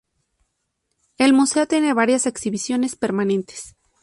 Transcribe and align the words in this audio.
El 1.19 1.31
museo 1.33 1.67
tiene 1.67 1.93
varias 1.93 2.25
exhibiciones 2.25 2.95
permanentes. 2.95 3.75